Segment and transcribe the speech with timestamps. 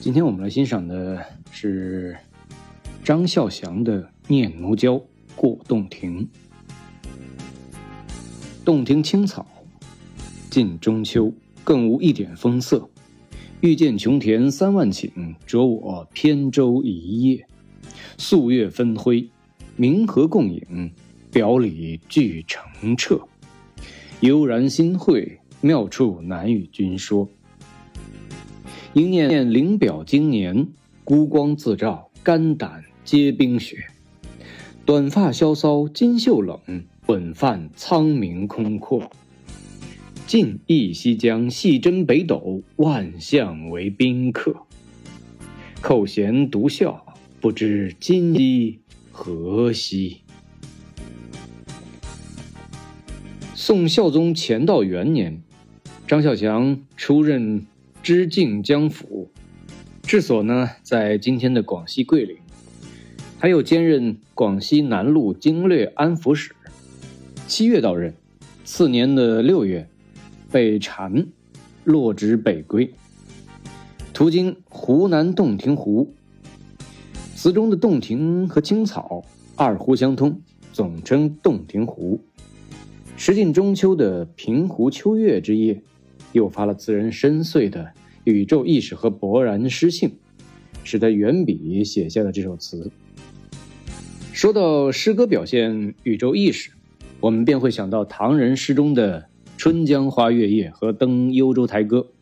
[0.00, 1.22] 今天我们来欣赏的
[1.52, 2.16] 是
[3.04, 4.94] 张孝祥的《念奴娇·
[5.36, 6.26] 过洞庭》。
[8.64, 9.46] 洞庭青草，
[10.48, 11.30] 近中秋，
[11.62, 12.88] 更无一点风色。
[13.60, 17.46] 欲见琼田三万顷，着我扁舟一叶。
[18.16, 19.28] 素月分辉，
[19.76, 20.90] 明和共影，
[21.30, 23.20] 表里俱澄澈。
[24.20, 27.28] 悠然心会，妙处难与君说。
[28.92, 30.66] 应念灵表经年，
[31.04, 33.86] 孤光自照，肝胆皆冰雪。
[34.84, 36.58] 短发萧骚金袖冷，
[37.06, 39.08] 本泛苍冥空阔。
[40.26, 44.56] 尽忆西江细斟北斗，万象为宾客。
[45.80, 48.80] 扣舷独笑，不知今夕
[49.12, 50.22] 何夕。
[53.54, 55.40] 宋孝宗乾道元年，
[56.08, 57.66] 张孝祥出任
[58.12, 59.30] 知靖江府，
[60.02, 62.36] 治所呢在今天的广西桂林。
[63.38, 66.52] 他又兼任广西南路经略安抚使。
[67.46, 68.12] 七月到任，
[68.64, 69.88] 次年的六月，
[70.50, 71.28] 被禅，
[71.84, 72.92] 落职北归。
[74.12, 76.12] 途经湖南洞庭湖，
[77.36, 80.40] 词中的洞庭和青草二湖相通，
[80.72, 82.20] 总称洞庭湖。
[83.16, 85.80] 时近中秋的平湖秋月之夜，
[86.32, 87.92] 诱发了词人深邃的
[88.24, 90.12] 宇宙意识和勃然诗性，
[90.84, 92.90] 使他原笔写下了这首词。
[94.32, 96.70] 说到诗歌表现宇宙意识，
[97.20, 102.12] 我们便会想到唐人诗中的“春江花月夜”和“登幽州台歌”。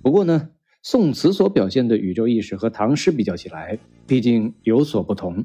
[0.00, 0.50] 不过呢，
[0.82, 5.44] 宋词所表现的宇宙意识和唐诗比较起来，毕竟有所不同。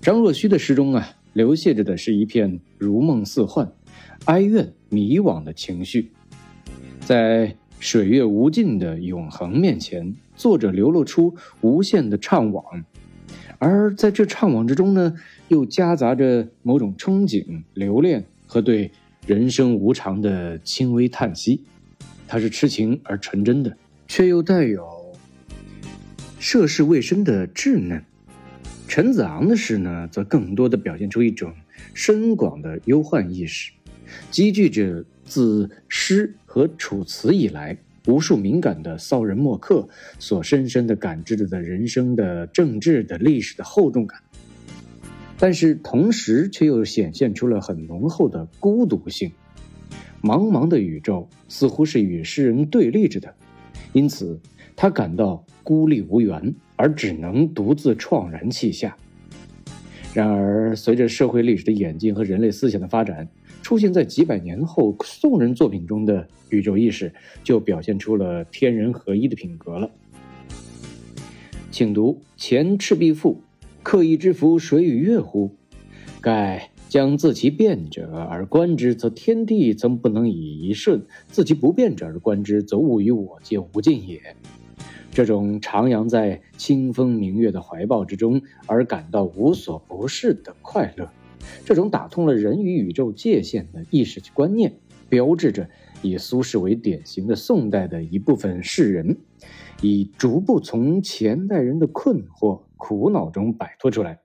[0.00, 3.72] 张若虚的诗中啊，流泻着的是一片如梦似幻。
[4.24, 6.10] 哀怨迷惘的情绪，
[7.00, 12.82] 在水月无尽的永恒面前，作者流露出无限的怅惘，
[13.58, 15.14] 而在这怅惘之中呢，
[15.48, 18.90] 又夹杂着某种憧憬、留恋和对
[19.26, 21.60] 人生无常的轻微叹息。
[22.26, 23.76] 它是痴情而纯真的，
[24.08, 24.88] 却又带有
[26.38, 28.02] 涉世未深的稚嫩。
[28.88, 31.52] 陈子昂的诗呢，则更多的表现出一种
[31.92, 33.72] 深广的忧患意识。
[34.30, 37.76] 积聚着自诗和楚辞以来
[38.06, 44.20] 无数敏感的骚人墨客所深深的感知着的人生的政治的历史的厚重感，
[45.38, 49.32] 但是同时却又显现出了很浓厚的孤独性。
[50.22, 53.34] 茫茫的宇宙似乎是与诗人对立着的，
[53.92, 54.40] 因此
[54.76, 58.96] 他感到孤立无援，而只能独自怆然泣下。
[60.14, 63.28] 然而，随着社会历史的演进和人类思想的发展，
[63.64, 67.10] 出现在几百年后宋人作品中的宇宙意识，
[67.42, 69.90] 就表现出了天人合一的品格了。
[71.70, 73.40] 请读《前赤壁赋》
[73.82, 75.56] ：“刻意之夫，谁与乐乎？
[76.20, 84.20] 盖将自其变者而观之，则天地曾不能以一瞬；自其不变者而观之，则物与我皆无尽也。”
[85.10, 91.08] 这种徜徉在清风明月的怀抱之中而感到无所不适的快乐，
[91.64, 94.74] 这种打通了人与宇宙界限的意识观念，
[95.08, 95.68] 标志着
[96.02, 99.16] 以苏轼为典型的宋代的一部分士人，
[99.82, 104.20] 已逐步从前代人的困惑苦恼中摆脱出来，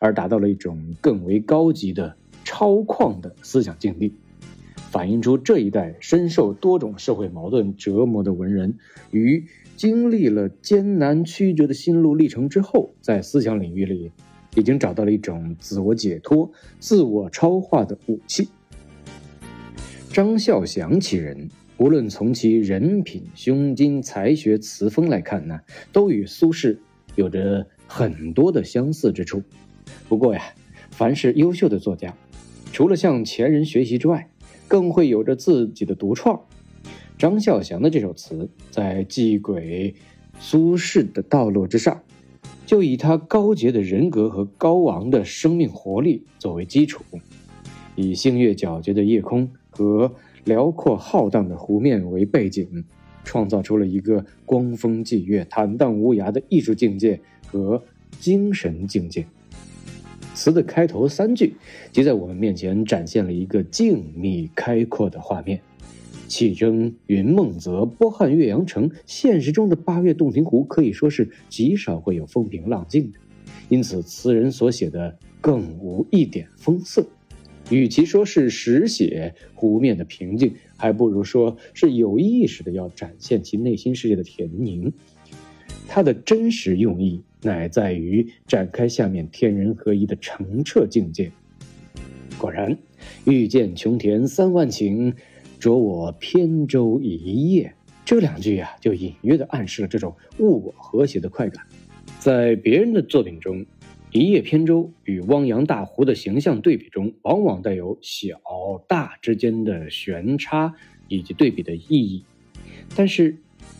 [0.00, 4.14] 而达到了一种更为高级的超旷的思想境地，
[4.90, 8.76] 反映出这一代深受多种社会矛盾折磨的文人
[9.10, 9.44] 于。
[9.76, 14.12] 经历了艰难曲折的心路历程之后，在思想领域里，
[14.54, 18.48] 已经找到了一种自我解脱、自我超化的武器。
[20.12, 25.60] 张孝祥其人，无论从其人品、胸襟、才学、词风来看呢，
[25.92, 26.78] 都与苏轼
[27.16, 29.42] 有着很多的相似之处。
[30.08, 30.40] 不过呀，
[30.90, 32.14] 凡是优秀的作家，
[32.72, 34.30] 除了向前人学习之外，
[34.68, 36.40] 更会有着自己的独创。
[37.18, 39.94] 张孝祥的这首词，在祭鬼
[40.38, 42.02] 苏轼的道路之上，
[42.66, 47.04] 就以他高洁的人格和高昂的生命活力作为基础，
[47.94, 50.10] 以星月皎洁的夜空和
[50.44, 52.84] 辽阔浩荡的湖面为背景，
[53.22, 57.82] 创造出了一个光风霁月、坦荡无涯的艺术境界和
[58.18, 59.26] 精神境界。
[60.34, 61.54] 词的开头三句，
[61.92, 65.60] 即在我们面前展现了一个静谧开阔的画面。
[66.26, 68.90] 气蒸云梦泽，波撼岳阳城。
[69.06, 73.18] 现实中的八月洞庭湖可以说是极少会有风平浪静的，
[73.68, 77.06] 因此词人所写的更无一点风色。
[77.70, 84.92] 与其说是实写湖面的平静，还不如说是有意识的要展现其内心世界的恬宁。
[85.88, 91.32] 它的真实用意乃在于展开下面天人合一的澄澈境界。
[92.36, 92.76] 果然，
[93.24, 95.14] 欲见琼田三万顷，
[95.64, 97.74] 着我扁舟一叶。
[98.04, 101.64] 这两句啊，就隐约的暗示了这种物我和谐的快感。
[102.18, 103.64] 在别人的作品中，
[104.12, 108.38] 一叶扁舟与汪洋大湖的形象对比中，往往带有小
[108.86, 110.74] 大之间的悬差
[111.08, 112.22] 以及对比的意义。
[112.94, 113.38] 但是，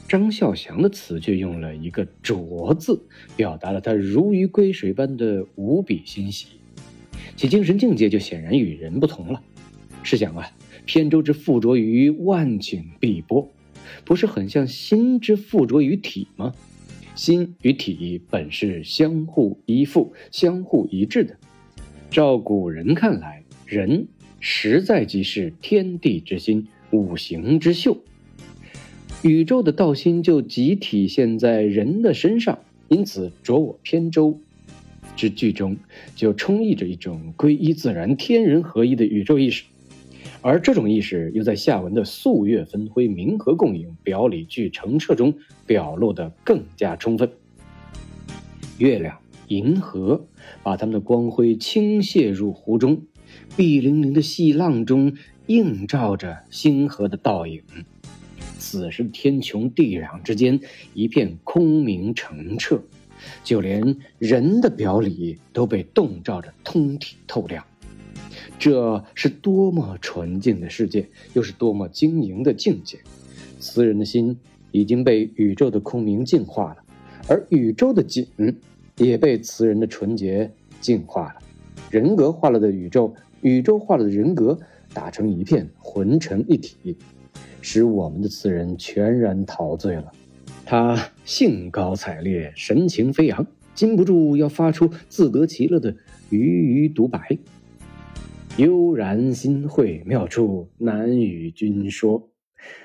[0.09, 2.99] 张孝祥的词却用了一个“浊”字，
[3.37, 6.47] 表达了他如鱼归水般的无比欣喜。
[7.37, 9.43] 其精神境界就显然与人不同了。
[10.05, 10.53] 试想啊，
[10.85, 13.51] 扁舟之附着于万顷碧波，
[14.05, 16.55] 不是很像心之附着于体吗？
[17.17, 21.37] 心与体本是相互依附、相互一致的。
[22.11, 24.07] 照古人看来，人
[24.41, 27.99] 实在即是天地之心、五行之秀，
[29.23, 32.59] 宇宙的道心就即体现在人的身上。
[32.89, 34.39] 因此，着我扁舟。
[35.17, 35.77] 之句中
[36.17, 39.65] 就充溢着一种归一自然、天人合一的宇宙意识，
[40.47, 45.33] 而这种意识又在下文的素月分辉、明河共影、表里俱澄澈中
[45.65, 47.33] 表露得更加充分。
[48.77, 49.19] 月亮、
[49.49, 50.27] 银河
[50.63, 53.01] 把它们的光辉倾泻入湖中，
[53.57, 55.15] 碧粼粼的细浪中
[55.47, 57.63] 映照着星河的倒影。
[58.59, 60.61] 此时天穹地壤之间
[60.93, 62.83] 一片空明澄澈。
[63.43, 67.65] 就连人的表里都被洞照着通体透亮，
[68.59, 72.99] 这是多么纯净的世界，又是多么晶莹的境界！
[73.59, 74.37] 词人的心
[74.71, 76.77] 已经被宇宙的空明净化了，
[77.29, 78.27] 而宇宙的景
[78.97, 81.37] 也被词人的纯洁净化了，
[81.91, 84.59] 人格化了的宇宙，宇宙化了的人格
[84.93, 86.97] 打成一片，浑成一体，
[87.61, 90.13] 使我们的词人全然陶醉了。
[90.65, 95.95] 他兴高采烈，神情飞扬，禁不住要发出自得其乐的
[96.31, 97.37] 鱼鱼独白。
[98.57, 102.31] 悠然心会妙处难与君说，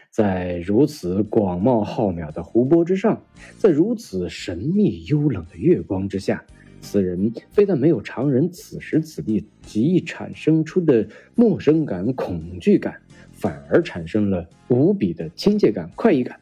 [0.09, 3.23] 在如此广袤浩渺的湖泊之上，
[3.59, 6.43] 在如此神秘幽冷的月光之下，
[6.81, 12.99] 此人非但没有常人此时此地极易产生出的陌生感、恐惧感，
[13.31, 16.39] 反而产生了无比的亲切感、快意感。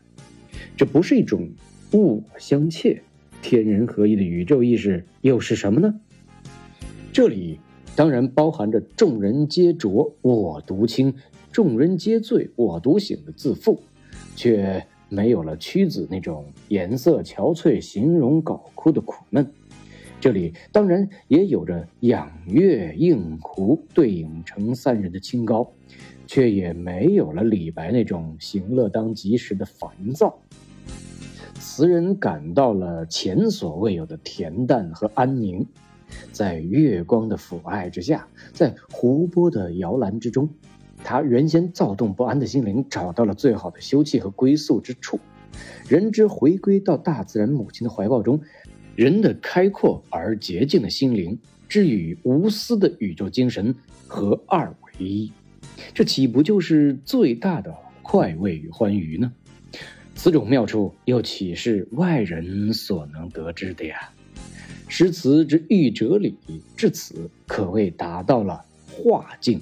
[0.77, 1.49] 这不是一种
[1.91, 3.01] 物我相切、
[3.41, 5.99] 天人合一的宇宙意识，又是什么呢？
[7.11, 7.59] 这里
[7.97, 11.11] 当然包含着“众人皆浊我独清，
[11.51, 13.81] 众人皆醉我独醒”的自负，
[14.35, 19.51] 却没有了屈子那种颜色憔悴、形容槁枯的苦闷。
[20.21, 25.67] 这里当然也有着仰月映湖对影成三人的清高，
[26.27, 30.37] 却也没有了李白那种行乐当即时的烦躁。
[31.59, 35.65] 词人感到了前所未有的恬淡和安宁，
[36.31, 40.49] 在月光的抚爱之下，在湖泊的摇篮之中，
[41.03, 45.19] 他原先躁动不安的心灵找到了最好的休憩和归宿之处。
[45.87, 48.39] 人之回归到大自然母亲的怀抱中，
[48.95, 53.73] 人的开阔而洁净的心灵之与无私的宇宙精神
[54.07, 55.31] 合二为一，
[55.93, 57.73] 这岂不就是最大的
[58.03, 59.31] 快慰与欢愉呢？
[60.15, 64.09] 此种妙处又岂是外人所能得知的呀？
[64.87, 66.37] 诗词之喻哲理
[66.75, 69.61] 至此，可谓达到了化境。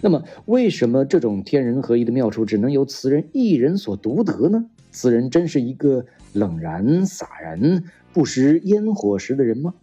[0.00, 4.66] 那么，为什么这种天人合一的妙处只能由词人一人所独得呢？
[4.90, 9.74] 词人真是一个冷然洒然、不食烟火时的人吗？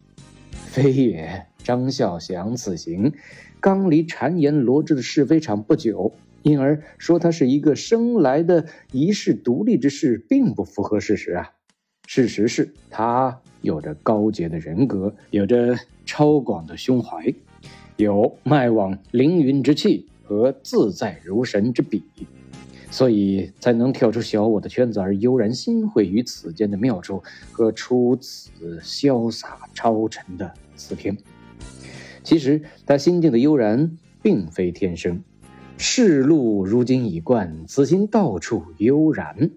[0.51, 1.45] 非也。
[1.63, 3.13] 张孝祥此行
[3.59, 6.13] 刚离谗言罗织的是非场不久。
[6.43, 11.51] 因而说他是一个生来的遗世独立之士，并不符合事实啊。
[12.07, 17.33] 事实是他有着高洁的人格，有着超广的胸怀，
[17.97, 22.03] 有迈往凌云之气和自在如神之笔，
[22.89, 31.17] 所以才能跳出小我的圈子，而悠然心会于此间的妙处和出此潇洒超尘的词篇。
[32.23, 35.23] 其实他心境的悠然，并非天生。
[35.77, 39.49] 世路如今已惯，此心到处悠然，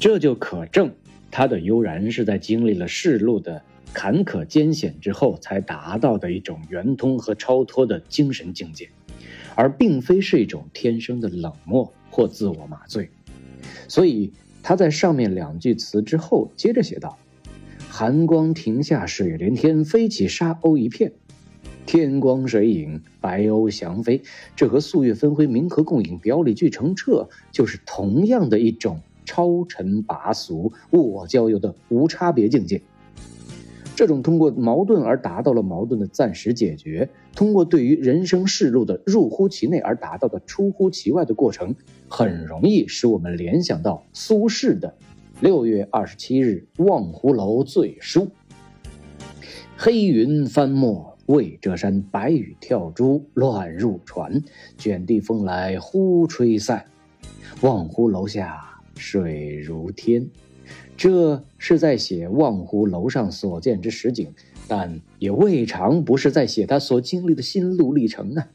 [0.00, 0.94] 这就可证
[1.32, 3.62] 他的悠然是在经历了世路的
[3.94, 8.88] 坎坷艰险之后才达到的一种圆通和超脱的精神境界，
[9.54, 13.08] 而并非是一种天生的冷漠或自我麻醉。
[13.88, 14.30] 所以
[14.62, 17.18] 他在上面两句词之后接着写道
[17.88, 21.12] ：“寒光停下，水连天，飞起沙鸥一片。”
[21.84, 24.22] 天光水影，白鸥翔飞，
[24.54, 32.82] 这和素月分辉、明河共影、表里俱澄澈，就是同样的一种超尘拔俗、物我交游的无差别境界。
[33.94, 41.74] 这种通过矛盾而达到了矛盾的暂时解决，通过对于人生世路的入乎其内而达到的出乎其外的过程，
[42.08, 44.94] 很容易使我们联想到苏轼的
[45.40, 48.28] “六月二十七日望湖楼醉书，
[49.76, 54.42] 黑云翻墨未遮山，白雨跳珠乱入船，
[54.78, 56.86] 卷地风来忽吹散，
[57.60, 60.28] 望湖楼下水如天。”
[60.96, 64.32] 这是在写望湖楼上所见之实景，
[64.68, 68.48] 但也未尝不是在写他所经历的心路历程啊！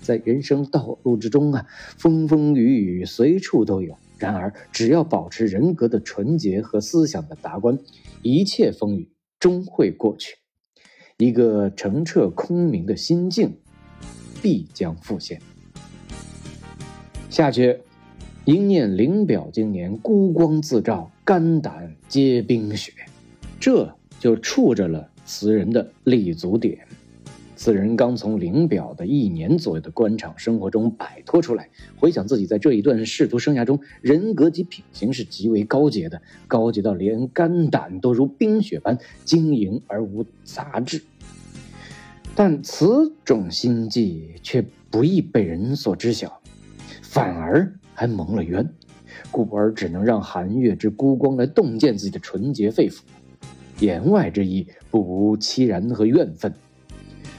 [0.00, 1.66] 在人生道路之中啊，
[1.96, 3.98] 风风雨雨随处都有。
[4.18, 7.76] 然而，只要保持人格的纯洁和思想的达观，
[8.22, 10.36] 一切风雨终会过去，
[11.16, 13.58] 一个澄澈空明的心境
[14.40, 15.40] 必将复现。
[17.28, 17.78] 下阙。
[18.48, 22.94] 应念灵表经年，孤光自照，肝胆皆冰雪，
[23.60, 26.78] 这就触着了词人的立足点。
[27.56, 41.02] 此人刚从灵表的一年左右的官场生活中摆脱出来，回想自己在这一段仕途生涯中，人格及品行是极为高洁的，高洁到连肝胆都如冰雪般晶莹而无杂质。
[42.34, 46.40] 但此种心计却不易被人所知晓，
[47.02, 47.74] 反而。
[47.98, 48.64] 还蒙了冤，
[49.32, 53.00] 故而只能让寒月之孤光来洞见自己的纯洁肺腑，
[53.80, 56.54] 言外之意不无凄然和怨愤。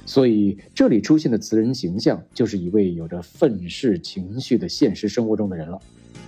[0.05, 5.79] 所以这里出现的词人形象，就是一位有着愤世情绪的现实生活中的人了，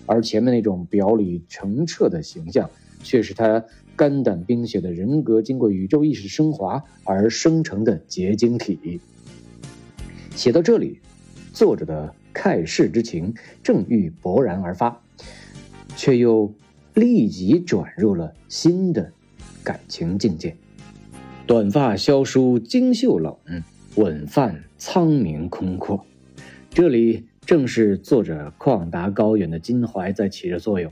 [0.05, 2.69] 而前面那种表里澄澈的形象，
[3.03, 3.65] 却是他
[3.97, 9.01] 肝胆冰雪的人格经过宇宙意识升华而生成的结晶体。
[10.37, 11.01] 写到这里，
[11.51, 12.15] 作者的。
[12.33, 15.01] 盖世之情正欲勃然而发，
[15.95, 16.53] 却又
[16.93, 19.11] 立即转入了新的
[19.63, 20.55] 感情境界。
[21.45, 23.35] 短发萧疏金袖冷，
[23.95, 26.05] 稳泛苍明空阔。
[26.69, 30.91] 这里正是作者旷达高远的襟怀在起着作用。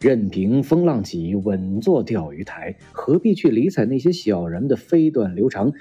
[0.00, 5.72] 任凭风浪起，稳坐钓鱼台，何必去理睬那些小人的飞短流长？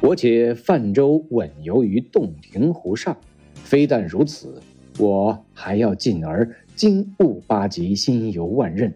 [0.00, 3.16] 我且泛舟稳游于洞庭湖上。
[3.66, 4.62] 非但如此，
[4.96, 8.92] 我还要进而经悟八极，心游万仞，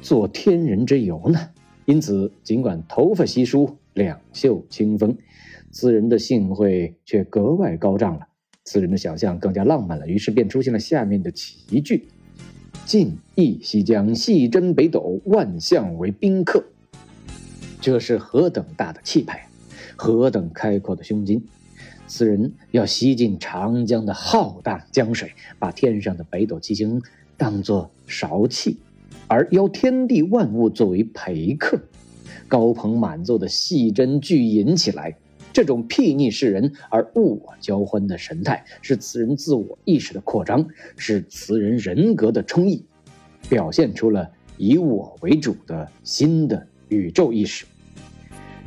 [0.00, 1.50] 做天人之游呢。
[1.84, 5.18] 因此，尽管头发稀疏，两袖清风，
[5.72, 8.28] 此人的兴会却格外高涨了。
[8.62, 12.06] 此人的想象更加浪漫了，于是便出现了下面的奇句
[12.86, 16.62] ：“尽忆西江，细斟北斗，万象为宾客。”
[17.82, 19.48] 这是何等大的气派，
[19.96, 21.42] 何等开阔的胸襟！
[22.08, 27.00] 此人要吸尽长江的浩荡江水，把天上的北斗七星
[27.36, 28.78] 当作韶器，
[29.28, 31.78] 而邀天地万物作为陪客，
[32.48, 35.14] 高朋满座的细斟巨饮起来。
[35.52, 42.82] 这种睥睨世人而物我交欢的神态，是此人自我意识的扩张，是此人人格的充溢，
[43.48, 47.66] 表现出了以我为主的新的宇宙意识。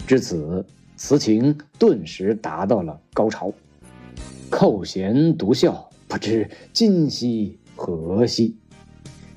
[0.05, 0.63] 至此。
[1.03, 3.51] 词情顿时达到了高潮，
[4.51, 8.55] 寇贤独笑，不知今夕何夕。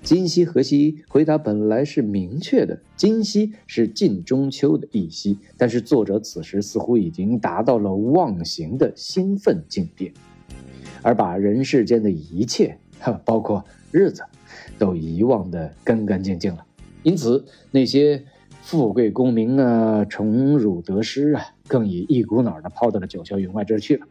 [0.03, 1.03] 今夕何夕？
[1.09, 5.39] 回答本来是明确的，今夕是近中秋的一夕。
[5.57, 10.13] 但是作者此时似乎已经达到了忘形的兴奋境界，
[11.01, 14.23] 而把人世间的一切，哈，包括日子，
[14.79, 16.67] 都遗忘的干干净净了。
[17.03, 18.23] 因此那些。
[18.65, 24.07] 富贵功名啊，宠辱得失啊，更已一股脑的抛到了九霄云外之去了。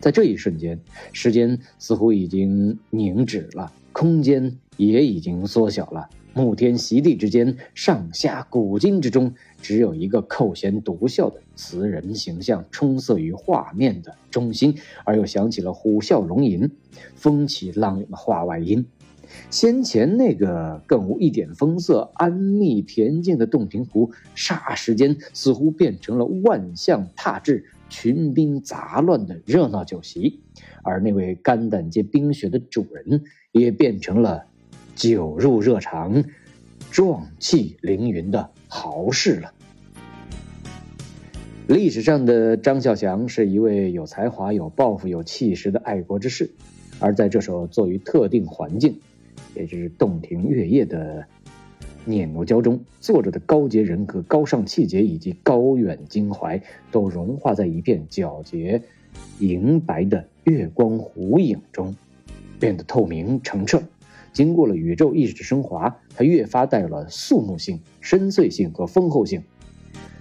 [0.00, 0.78] 在这一瞬间，
[1.14, 6.10] 时间似乎已经凝止了，空间也已经缩小了。
[6.34, 16.70] 沐天席地之间，上下古今之中，只有一个扣弦独啸的词人形象充塞于画面的中心，而又响起了虎啸龙吟、
[17.14, 18.84] 风起浪涌的画外音。
[19.50, 30.40] 先前那个更无一点风色、安谧恬静的洞庭湖，霎时间似乎变成了万象踏至、群宾杂乱的热闹酒席，
[30.82, 34.46] 而那位肝胆皆冰雪的主人，也变成了
[34.94, 36.24] 酒入热肠、
[36.90, 39.52] 壮气凌云的豪士了。
[41.68, 46.50] 历史上的张孝祥是一位有才华、有抱负、有气势的爱国之士，
[46.98, 49.00] 而在这首作于特定环境。
[49.54, 51.26] 也就是洞庭月夜的
[52.04, 58.82] 念奴娇中，作者的高洁人格、高尚气节以及高远襟怀，都融化在一片皎洁、
[59.38, 61.94] 银白的月光湖影中，
[62.58, 63.82] 变得透明澄澈，
[64.32, 69.42] 经过了宇宙意识的升华，它越发带有了肃穆性、深邃性和丰厚性。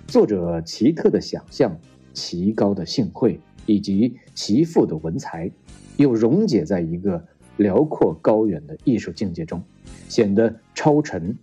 [0.07, 1.79] 作者奇特的想象、
[2.13, 5.49] 奇高的性慧以及奇富的文才，
[5.97, 7.25] 又溶解在一个
[7.61, 9.63] 辽阔高远的艺术境界中，
[10.09, 11.37] 显得超尘、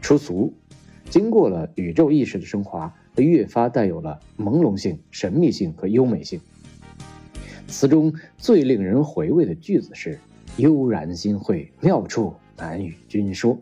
[0.00, 0.52] 出俗。
[1.10, 6.40] 经过了宇宙意识的升华，它越发带有了朦胧性、神秘性和优美性。
[7.66, 10.18] 词中最令人回味的句子是。
[10.56, 13.56] 悠然心会，妙处难与君说。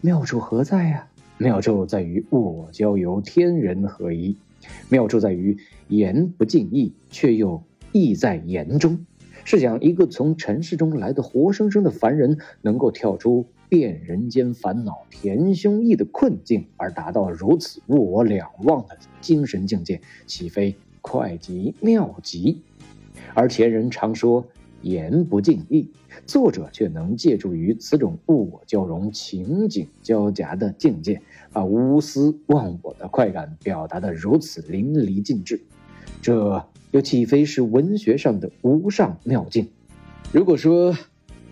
[0.00, 1.06] 妙处何在呀？
[1.36, 4.34] 妙处在于物我交游，天人合一。
[4.88, 9.04] 妙处在于言不尽意，却又意在言中。
[9.44, 22.62] 试想，一个从尘世中来的活生生的凡人，能够跳出遍人间烦恼、填胸臆的困境，而达到如此物我两忘的精神境界，岂非快极妙极？
[23.34, 24.46] 而前人常说。
[24.82, 25.90] 言不尽意，
[26.24, 31.20] 作者却能借助于此种物我交融、情景交夹的境界，
[31.52, 35.60] 把无私忘我的快感表达得如此淋漓尽致，
[36.22, 39.68] 这又岂非是文学上的无上妙境？
[40.32, 40.96] 如果说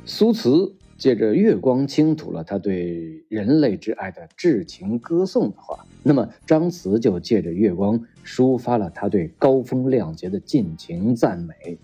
[0.04, 11.78] 苏词借着月光倾吐了他对人类之爱的至情歌颂的话，那么张词就借着月光抒发了他对高风亮节的尽情赞美。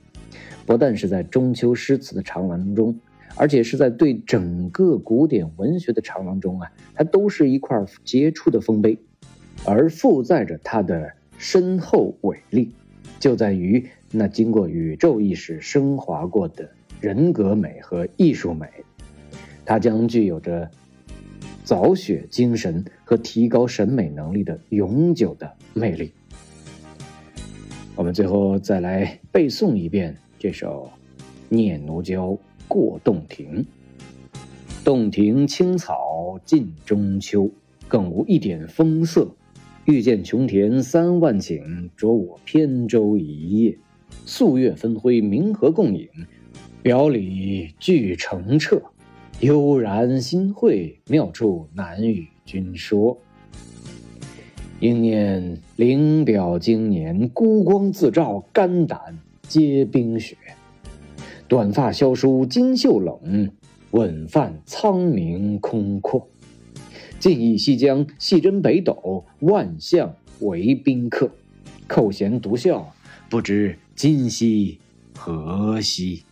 [0.67, 2.99] 不但是在中秋诗词的长廊中，
[3.37, 8.99] 而且是在对整个古典文学的长廊中啊，它都是一块杰出的丰碑，
[9.65, 12.73] 而负载着它的深厚伟力，
[13.25, 16.69] 就在于那经过宇宙意识升华过的
[17.01, 18.69] 人格美和艺术美，
[19.65, 20.71] 它将具有着
[21.65, 26.13] 凿雪精神和提高审美能力的永久的魅力。
[27.97, 30.15] 我们最后再来背诵一遍。
[30.39, 30.93] 这首
[31.49, 32.33] 《念奴娇·
[32.69, 33.65] 过洞庭》：
[34.85, 37.51] 洞庭青草近中秋，
[37.89, 39.27] 更无一点风色。
[39.87, 43.77] 欲见琼田三万顷，着我扁舟一叶。
[44.25, 46.09] 素月分辉，明和共影，
[46.83, 48.81] 表里俱澄澈。
[49.41, 53.19] 悠然心会，妙处难与君说。
[54.81, 59.19] 应念灵表经年，孤光自照，肝胆。
[59.47, 60.35] 皆冰雪，
[61.47, 63.51] 短发萧疏金袖冷，
[63.91, 66.27] 稳饭苍冥空阔。
[67.25, 71.31] 尽忆西江，细斟北斗，万象为宾客。
[71.89, 72.95] 扣舷独笑，
[73.31, 74.79] 不知今夕
[75.17, 76.23] 何夕。